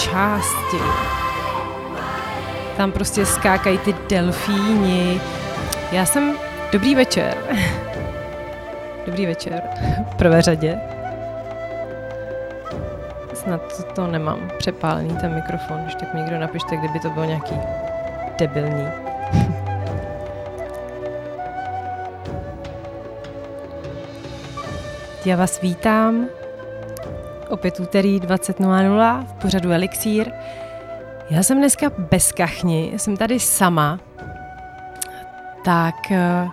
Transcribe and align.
části 0.00 0.78
tam 2.78 2.92
prostě 2.92 3.26
skákají 3.26 3.78
ty 3.78 3.94
delfíni. 4.08 5.20
Já 5.92 6.06
jsem... 6.06 6.34
Dobrý 6.72 6.94
večer. 6.94 7.36
Dobrý 9.06 9.26
večer. 9.26 9.62
V 10.12 10.14
prvé 10.16 10.42
řadě. 10.42 10.80
Snad 13.34 13.76
to, 13.76 13.82
to 13.82 14.06
nemám 14.06 14.50
přepálený 14.58 15.16
ten 15.16 15.34
mikrofon, 15.34 15.82
když 15.82 15.94
tak 15.94 16.14
mi 16.14 16.20
někdo 16.20 16.38
napište, 16.38 16.76
kdyby 16.76 17.00
to 17.00 17.10
bylo 17.10 17.24
nějaký 17.24 17.54
debilní. 18.38 18.88
Já 25.24 25.36
vás 25.36 25.60
vítám 25.60 26.28
opět 27.50 27.80
úterý 27.80 28.20
20.00 28.20 29.24
v 29.26 29.32
pořadu 29.32 29.72
Elixír. 29.72 30.32
Já 31.30 31.42
jsem 31.42 31.58
dneska 31.58 31.90
bez 31.98 32.32
kachni, 32.32 32.92
jsem 32.96 33.16
tady 33.16 33.40
sama, 33.40 34.00
tak 35.64 35.94
eh, 36.10 36.48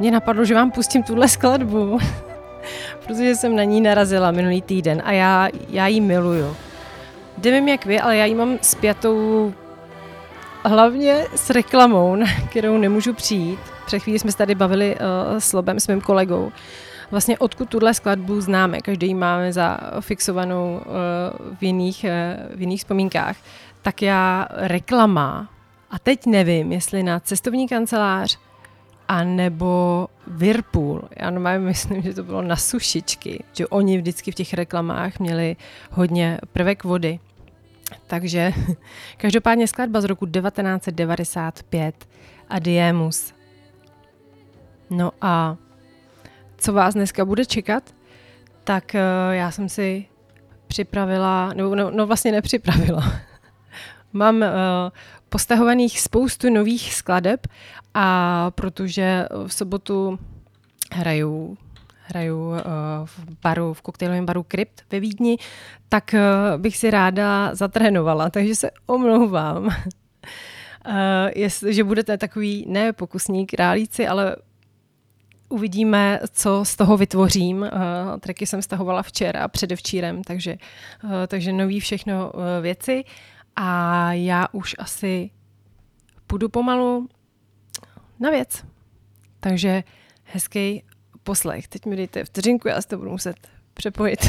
mě 0.00 0.10
napadlo, 0.10 0.44
že 0.44 0.54
vám 0.54 0.70
pustím 0.70 1.02
tuhle 1.02 1.28
skladbu, 1.28 1.98
protože 3.06 3.34
jsem 3.34 3.56
na 3.56 3.64
ní 3.64 3.80
narazila 3.80 4.30
minulý 4.30 4.62
týden 4.62 5.02
a 5.04 5.12
já, 5.12 5.48
já 5.68 5.86
ji 5.86 6.00
miluju. 6.00 6.56
Nevím 7.44 7.68
jak 7.68 7.86
vy, 7.86 8.00
ale 8.00 8.16
já 8.16 8.24
ji 8.24 8.34
mám 8.34 8.58
spjatou 8.62 9.54
hlavně 10.64 11.24
s 11.36 11.50
reklamou, 11.50 12.16
na 12.16 12.26
kterou 12.50 12.78
nemůžu 12.78 13.14
přijít. 13.14 13.58
Před 13.86 13.98
chvíli 13.98 14.18
jsme 14.18 14.32
se 14.32 14.38
tady 14.38 14.54
bavili 14.54 14.96
uh, 14.96 15.38
s 15.38 15.52
Lobem, 15.52 15.80
s 15.80 15.88
mým 15.88 16.00
kolegou, 16.00 16.52
vlastně 17.10 17.38
odkud 17.38 17.68
tuhle 17.68 17.94
skladbu 17.94 18.40
známe. 18.40 18.80
Každý 18.80 19.06
ji 19.06 19.14
máme 19.14 19.52
za 19.52 19.78
fixovanou 20.00 20.76
uh, 20.78 21.56
v, 21.56 21.62
jiných, 21.62 22.04
uh, 22.04 22.56
v 22.56 22.60
jiných 22.60 22.80
vzpomínkách. 22.80 23.36
Tak 23.82 24.02
já 24.02 24.48
reklama, 24.52 25.48
a 25.90 25.98
teď 25.98 26.26
nevím, 26.26 26.72
jestli 26.72 27.02
na 27.02 27.20
cestovní 27.20 27.68
kancelář, 27.68 28.38
a 29.08 29.24
nebo 29.24 30.06
Whirlpool. 30.26 31.02
Já 31.16 31.30
normálně 31.30 31.58
myslím, 31.58 32.02
že 32.02 32.14
to 32.14 32.22
bylo 32.22 32.42
na 32.42 32.56
sušičky, 32.56 33.44
že 33.52 33.66
oni 33.66 33.98
vždycky 33.98 34.32
v 34.32 34.34
těch 34.34 34.54
reklamách 34.54 35.18
měli 35.18 35.56
hodně 35.90 36.38
prvek 36.52 36.84
vody. 36.84 37.18
Takže 38.06 38.52
každopádně 39.16 39.68
skladba 39.68 40.00
z 40.00 40.04
roku 40.04 40.26
1995 40.26 42.08
a 42.48 42.58
Diemus. 42.58 43.34
No 44.90 45.12
a 45.20 45.56
co 46.58 46.72
vás 46.72 46.94
dneska 46.94 47.24
bude 47.24 47.44
čekat, 47.44 47.94
tak 48.64 48.94
uh, 48.94 49.34
já 49.34 49.50
jsem 49.50 49.68
si 49.68 50.06
připravila, 50.66 51.52
nebo 51.54 51.74
no, 51.74 51.90
no 51.90 52.06
vlastně 52.06 52.32
nepřipravila. 52.32 53.12
Mám 54.12 54.36
uh, 54.36 54.42
postahovaných 55.28 56.00
spoustu 56.00 56.50
nových 56.50 56.94
skladeb 56.94 57.46
a 57.94 58.50
protože 58.50 59.26
v 59.46 59.54
sobotu 59.54 60.18
hraju 60.92 61.58
hraju 62.08 62.48
uh, 62.48 62.56
v 63.04 63.20
baru, 63.42 63.74
v 63.74 63.82
koktejlovém 63.82 64.26
baru 64.26 64.42
Krypt 64.42 64.84
ve 64.92 65.00
Vídni, 65.00 65.36
tak 65.88 66.14
bych 66.56 66.76
si 66.76 66.90
ráda 66.90 67.54
zatrénovala, 67.54 68.30
takže 68.30 68.54
se 68.54 68.70
omlouvám. 68.86 69.66
Uh, 69.66 69.72
jest, 71.34 71.62
že 71.62 71.84
budete 71.84 72.18
takový 72.18 72.64
ne 72.68 72.92
pokusník 72.92 73.50
králíci, 73.50 74.06
ale 74.06 74.36
Uvidíme, 75.48 76.20
co 76.30 76.64
z 76.64 76.76
toho 76.76 76.96
vytvořím. 76.96 77.62
Uh, 77.62 77.68
tracky 78.20 78.46
jsem 78.46 78.62
stahovala 78.62 79.02
včera 79.02 79.44
a 79.44 79.48
předevčírem, 79.48 80.24
takže, 80.24 80.56
uh, 81.04 81.10
takže 81.26 81.52
nový 81.52 81.80
všechno 81.80 82.32
uh, 82.32 82.40
věci. 82.62 83.04
A 83.56 84.12
já 84.12 84.46
už 84.52 84.74
asi 84.78 85.30
půjdu 86.26 86.48
pomalu 86.48 87.08
na 88.20 88.30
věc. 88.30 88.64
Takže 89.40 89.84
hezký 90.24 90.82
poslech. 91.22 91.68
Teď 91.68 91.86
mi 91.86 91.96
dejte 91.96 92.24
vteřinku, 92.24 92.68
já 92.68 92.82
si 92.82 92.88
to 92.88 92.98
budu 92.98 93.10
muset 93.10 93.36
přepojit. 93.74 94.20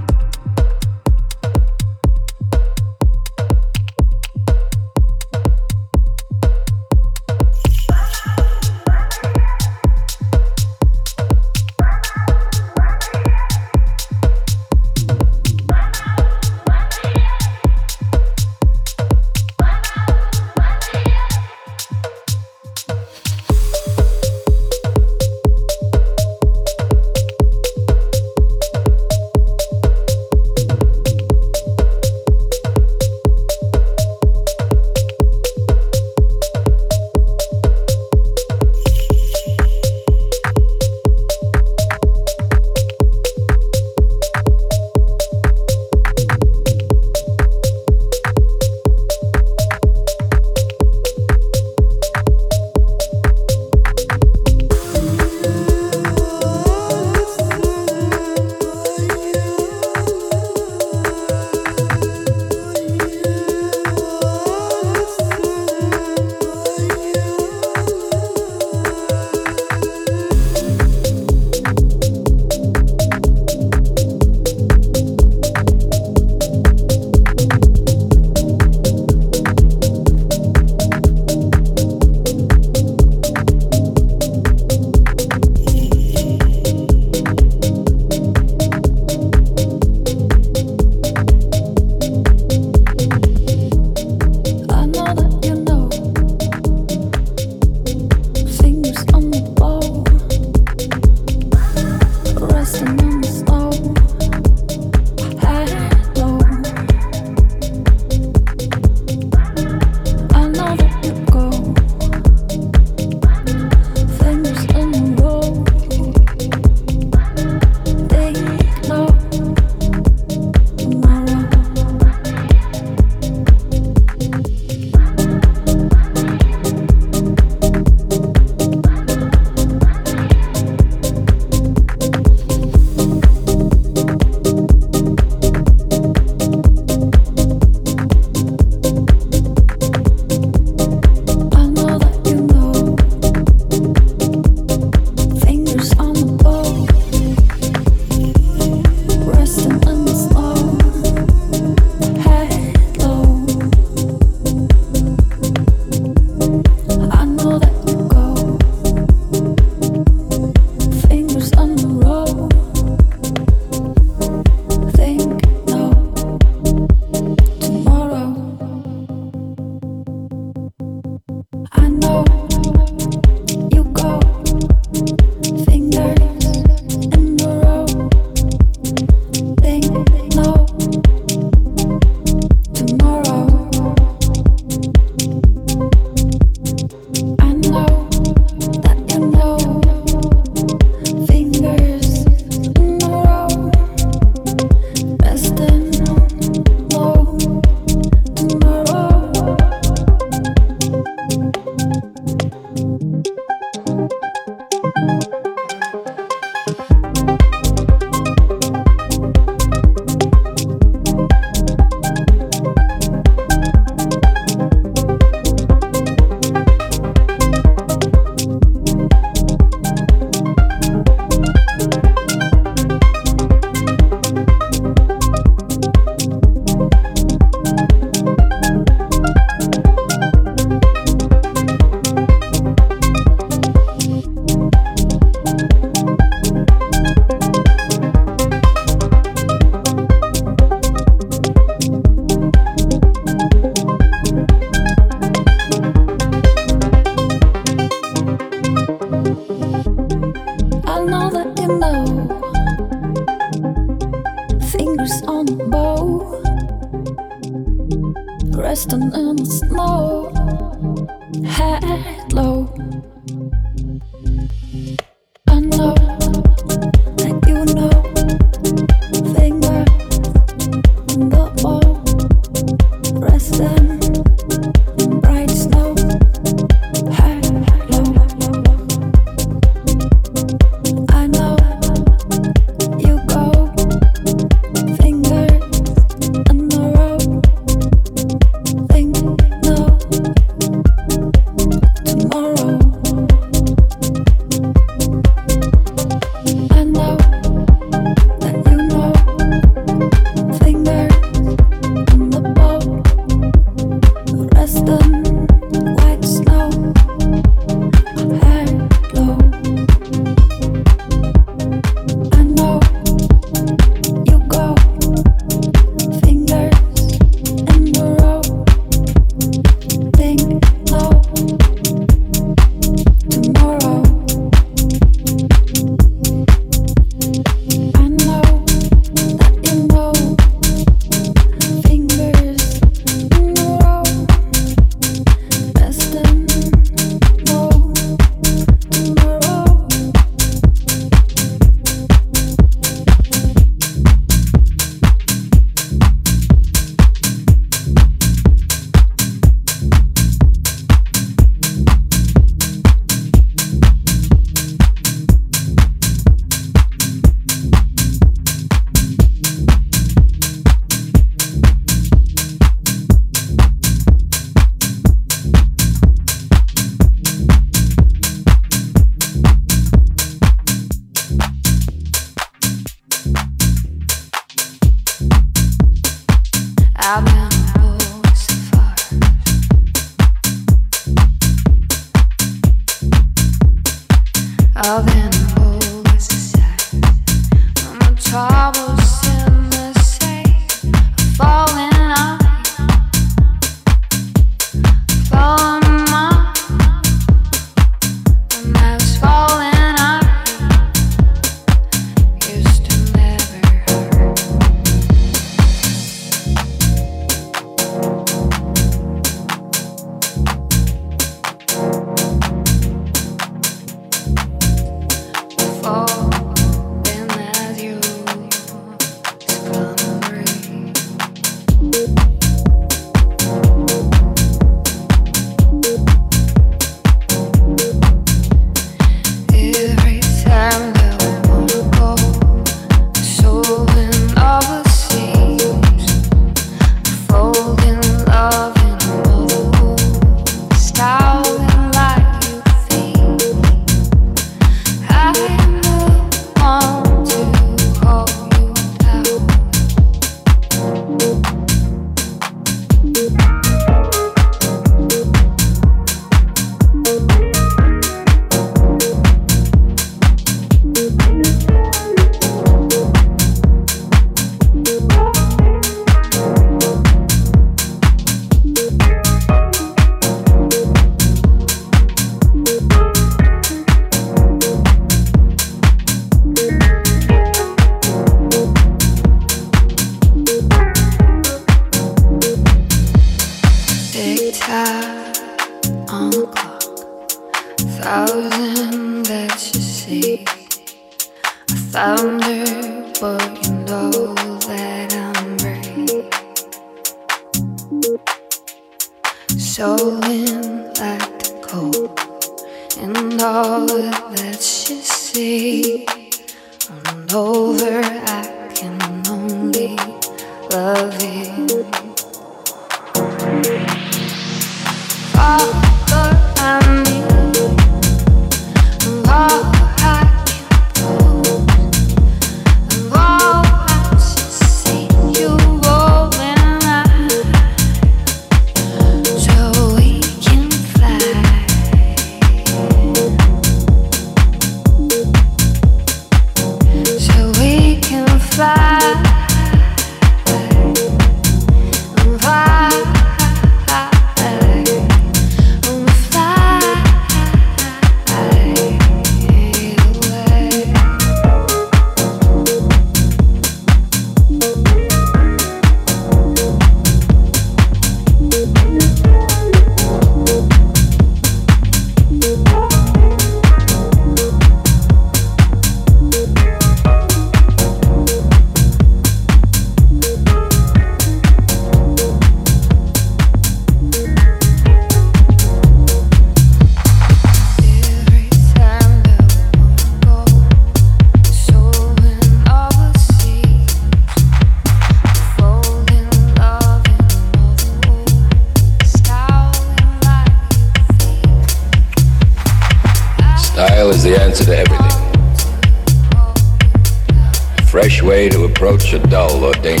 To 599.11 599.17
approach 599.17 600.00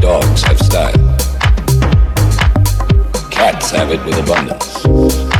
Dogs 0.00 0.42
have 0.42 0.58
style. 0.58 0.92
Cats 3.30 3.70
have 3.70 3.90
it 3.90 4.04
with 4.04 4.18
abundance. 4.18 5.33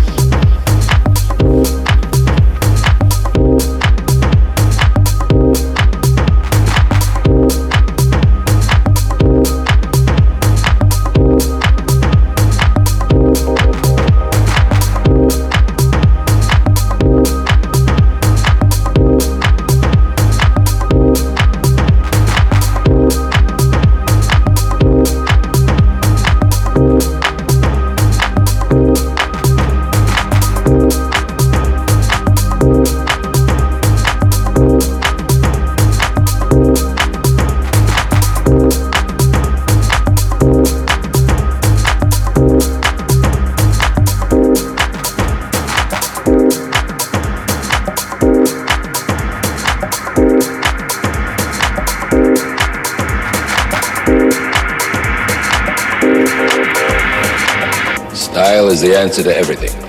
The 58.85 58.99
answer 58.99 59.23
to 59.23 59.35
everything. 59.35 59.84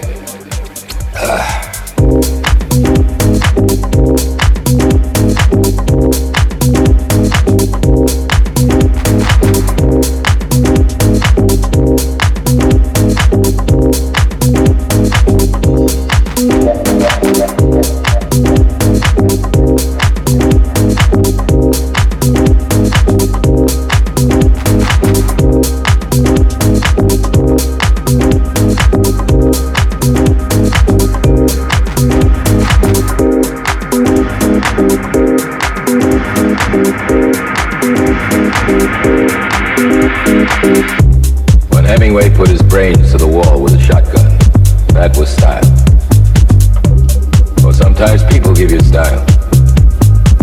Sometimes 47.96 48.24
people 48.26 48.54
give 48.54 48.72
you 48.72 48.80
style. 48.82 49.26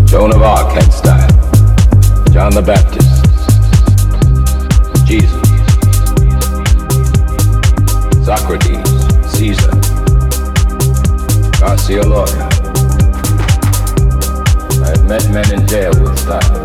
Joan 0.07 0.33
of 0.35 0.41
Arc 0.41 0.73
had 0.73 0.91
style. 0.91 1.29
John 2.33 2.55
the 2.55 2.63
Baptist. 2.63 3.13
Jesus. 5.07 5.43
Socrates. 8.25 8.89
Caesar. 9.35 9.71
Garcia 11.61 12.03
Lorca. 12.03 12.49
I 14.81 14.89
have 14.89 15.05
met 15.07 15.29
men 15.31 15.53
in 15.53 15.67
jail 15.67 15.93
with 16.01 16.19
style. 16.19 16.63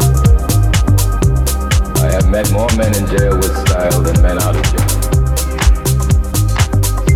I 1.98 2.12
have 2.14 2.30
met 2.30 2.50
more 2.52 2.70
men 2.78 2.96
in 2.96 3.06
jail 3.08 3.36
with 3.36 3.56
style 3.68 4.02
than 4.02 4.22
men 4.22 4.42
out 4.42 4.56
of 4.56 4.64
jail. 4.72 4.88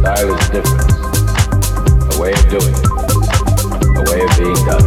Style 0.01 0.34
is 0.36 0.49
different. 0.49 0.91
A 2.13 2.19
way 2.19 2.34
of 2.34 2.49
doing 2.49 2.75
it. 2.75 3.11
Way 4.12 4.21
of 4.24 4.38
being 4.38 4.62
done. 4.65 4.86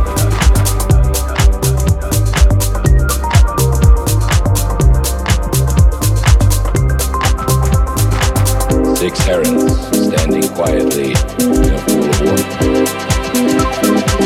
Six 8.97 9.19
herons 9.21 9.73
standing 9.89 10.49
quietly 10.51 11.13
in 11.13 11.73
a 11.73 11.79
pool 11.87 12.05
of 12.05 12.21
water. 12.21 12.75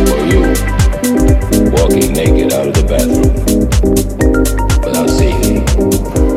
Or 0.02 0.20
you 0.26 0.40
walking 1.70 2.12
naked 2.12 2.52
out 2.52 2.66
of 2.66 2.74
the 2.74 2.82
bathroom 2.88 3.34
without 4.84 5.10
seeing. 5.10 6.27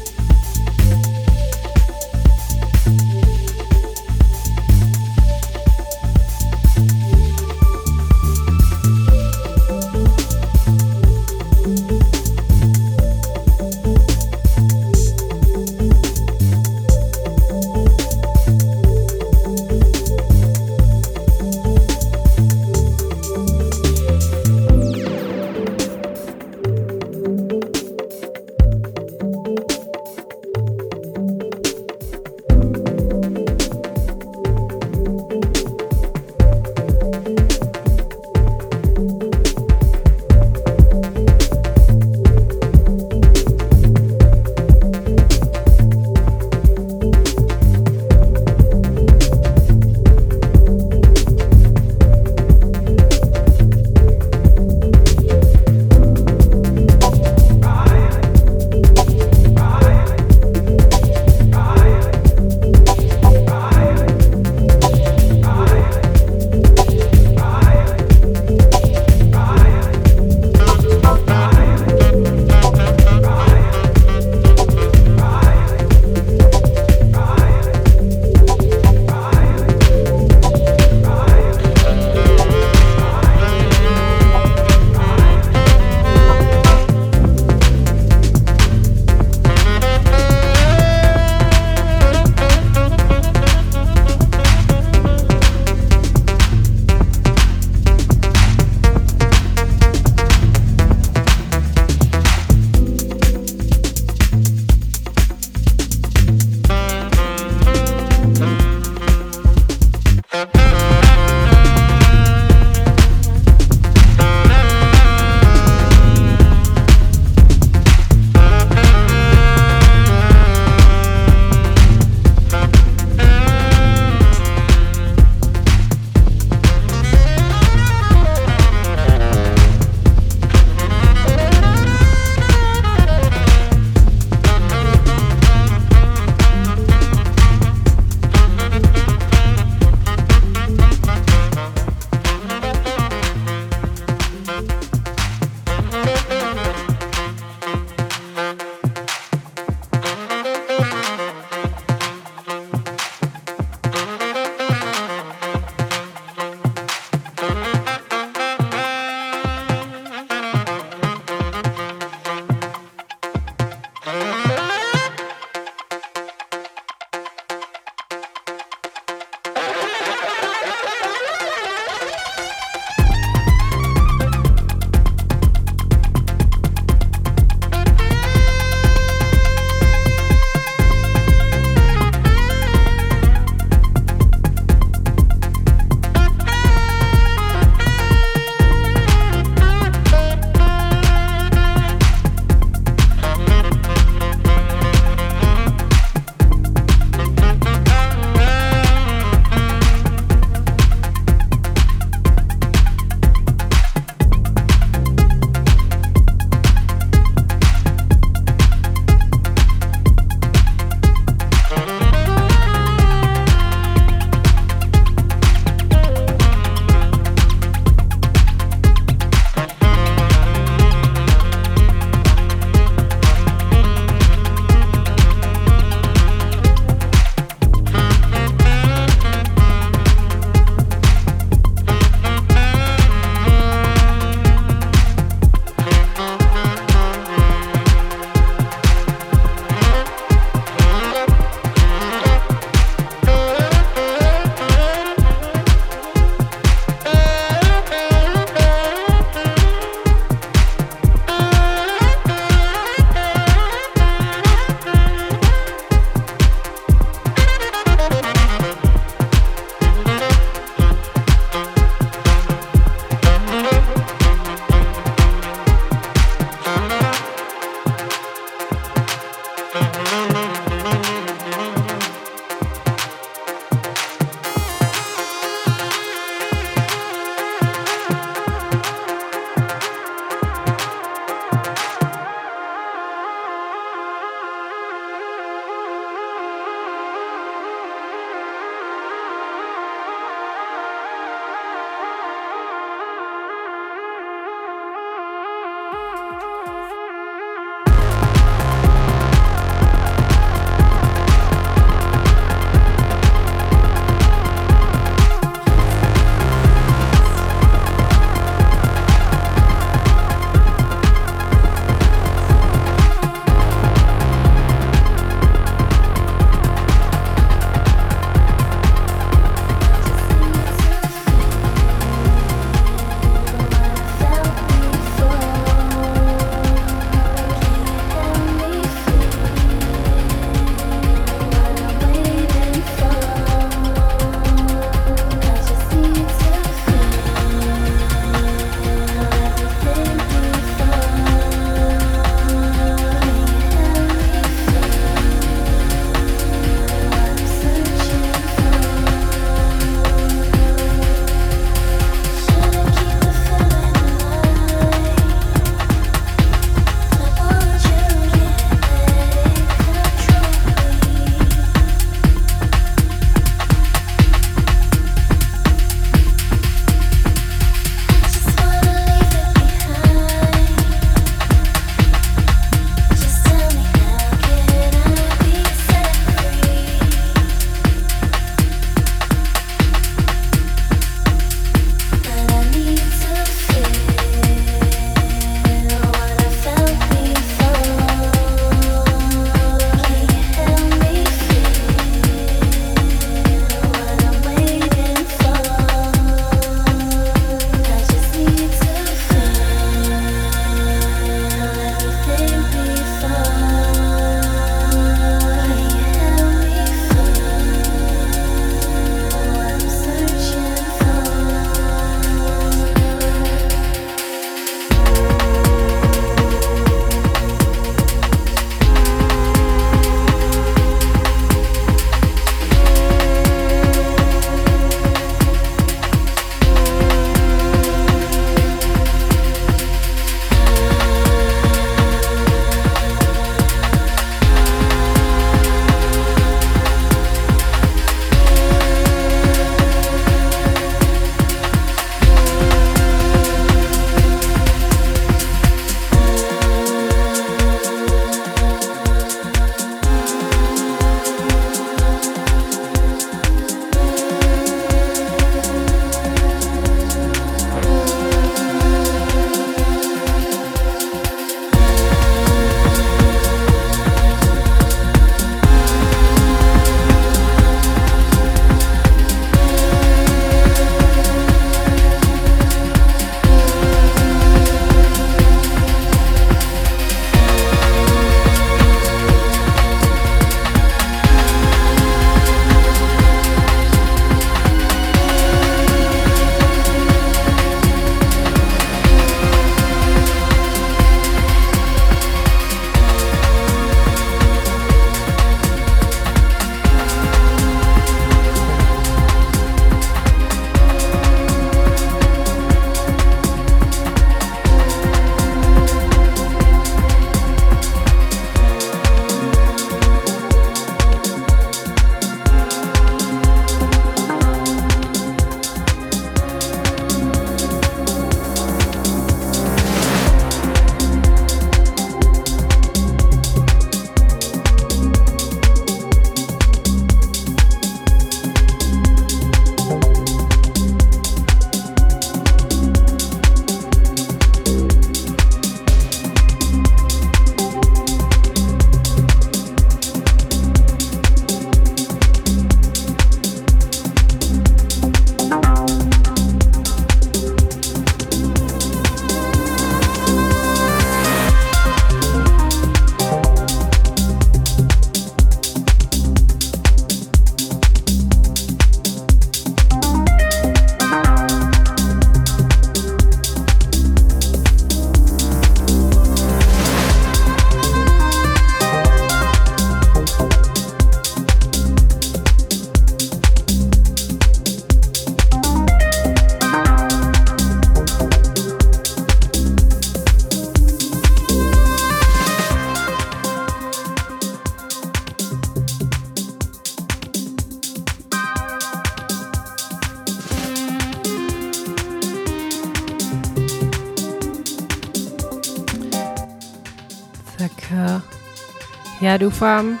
Já 599.28 599.36
doufám, 599.36 600.00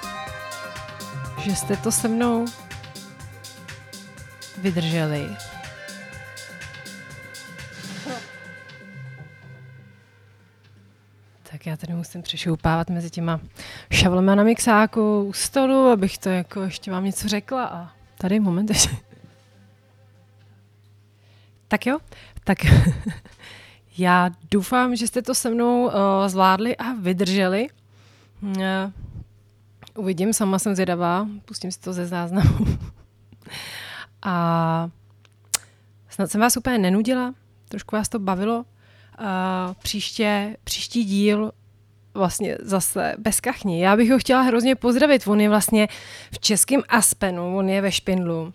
že 1.38 1.56
jste 1.56 1.76
to 1.76 1.92
se 1.92 2.08
mnou 2.08 2.44
vydrželi. 4.58 5.28
Tak 11.50 11.66
já 11.66 11.76
tady 11.76 11.94
musím 11.94 12.22
přešoupávat 12.22 12.90
mezi 12.90 13.10
těma 13.10 13.40
šavlema 13.92 14.34
na 14.34 14.44
mixáku 14.44 15.24
u 15.24 15.32
stolu, 15.32 15.86
abych 15.86 16.18
to 16.18 16.28
jako 16.28 16.62
ještě 16.62 16.90
vám 16.90 17.04
něco 17.04 17.28
řekla 17.28 17.64
a 17.64 17.92
tady 18.18 18.40
moment 18.40 18.70
ještě. 18.70 18.96
Tak 21.68 21.86
jo, 21.86 21.98
tak 22.44 22.58
já 23.98 24.30
doufám, 24.50 24.96
že 24.96 25.06
jste 25.06 25.22
to 25.22 25.34
se 25.34 25.50
mnou 25.50 25.84
uh, 25.84 25.92
zvládli 26.26 26.76
a 26.76 26.92
vydrželi. 26.92 27.68
Uh, 28.42 28.52
uvidím, 29.98 30.32
sama 30.32 30.58
jsem 30.58 30.74
zvědavá, 30.74 31.28
pustím 31.44 31.72
si 31.72 31.80
to 31.80 31.92
ze 31.92 32.06
záznamu. 32.06 32.66
a 34.22 34.90
snad 36.08 36.30
jsem 36.30 36.40
vás 36.40 36.56
úplně 36.56 36.78
nenudila, 36.78 37.34
trošku 37.68 37.96
vás 37.96 38.08
to 38.08 38.18
bavilo. 38.18 38.64
Uh, 39.20 39.74
příště, 39.82 40.56
příští 40.64 41.04
díl 41.04 41.52
vlastně 42.14 42.56
zase 42.60 43.14
bez 43.18 43.40
kachni. 43.40 43.82
Já 43.82 43.96
bych 43.96 44.10
ho 44.10 44.18
chtěla 44.18 44.42
hrozně 44.42 44.74
pozdravit. 44.74 45.26
On 45.26 45.40
je 45.40 45.48
vlastně 45.48 45.88
v 46.32 46.38
českém 46.38 46.82
Aspenu, 46.88 47.56
on 47.56 47.68
je 47.68 47.80
ve 47.80 47.92
Špindlu. 47.92 48.54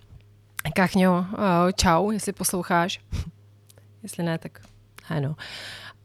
Kachňo, 0.75 1.19
uh, 1.19 1.25
čau, 1.75 2.11
jestli 2.11 2.33
posloucháš. 2.33 2.99
jestli 4.03 4.23
ne, 4.23 4.37
tak 4.37 4.61
ano. 5.09 5.35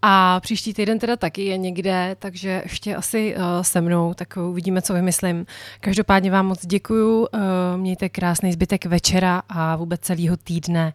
A 0.02 0.40
příští 0.40 0.74
týden 0.74 0.98
teda 0.98 1.16
taky 1.16 1.44
je 1.44 1.58
někde, 1.58 2.16
takže 2.18 2.60
ještě 2.64 2.96
asi 2.96 3.36
uh, 3.36 3.42
se 3.62 3.80
mnou, 3.80 4.14
tak 4.14 4.36
uvidíme, 4.36 4.82
co 4.82 4.94
vymyslím. 4.94 5.46
Každopádně 5.80 6.30
vám 6.30 6.46
moc 6.46 6.66
děkuju, 6.66 7.20
uh, 7.20 7.40
mějte 7.76 8.08
krásný 8.08 8.52
zbytek 8.52 8.86
večera 8.86 9.42
a 9.48 9.76
vůbec 9.76 10.00
celého 10.00 10.36
týdne 10.36 10.92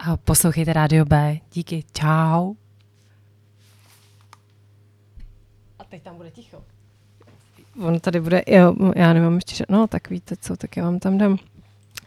a 0.00 0.16
poslouchejte 0.16 0.72
Rádio 0.72 1.04
B. 1.04 1.38
Díky, 1.52 1.84
čau. 1.92 2.54
A 5.78 5.84
teď 5.84 6.02
tam 6.02 6.16
bude 6.16 6.30
ticho. 6.30 6.62
On 7.82 8.00
tady 8.00 8.20
bude, 8.20 8.42
jo, 8.46 8.74
já 8.96 9.12
nemám 9.12 9.34
ještě, 9.34 9.64
no 9.68 9.86
tak 9.86 10.10
víte 10.10 10.36
co, 10.36 10.56
tak 10.56 10.76
já 10.76 10.84
vám 10.84 10.98
tam 10.98 11.18
dám 11.18 11.38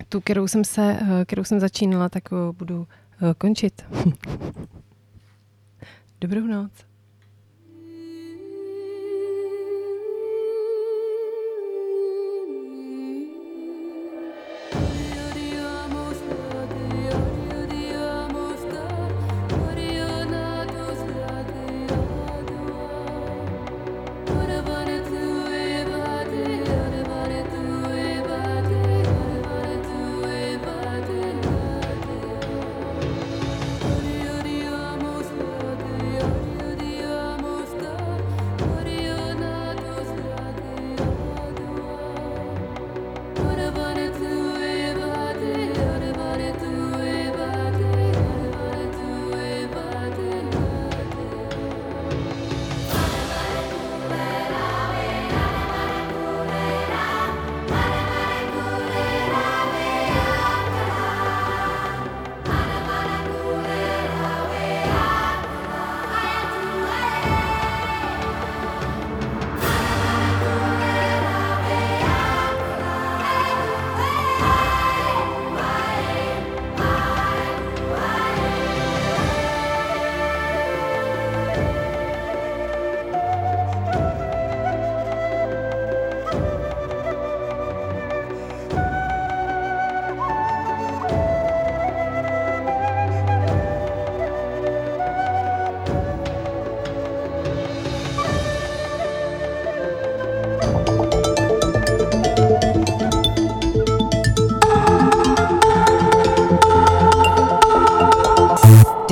tu, 0.10 0.22
kterou 0.22 0.48
jsem, 0.48 0.64
se, 0.64 1.00
kterou 1.26 1.44
jsem 1.44 1.60
začínala, 1.60 2.10
tak 2.10 2.24
budu 2.52 2.88
končit. 3.38 3.86
Dobrou 6.22 6.48
noc. 6.48 6.89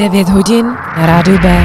Devět 0.07 0.29
hodin 0.29 0.65
na 0.97 1.05
rádiu 1.05 1.37
B. 1.39 1.57